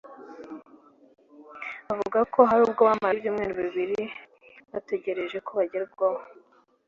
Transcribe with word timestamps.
Avuga 1.91 2.19
ko 2.33 2.39
hari 2.49 2.61
ubwo 2.67 2.81
bamaraga 2.89 3.17
ibyumweru 3.17 3.51
bigera 3.59 3.71
kuri 3.73 3.87
bibiri 3.95 4.05
bategereje 4.71 5.37
ko 5.45 5.51
bagerwaho 5.59 6.21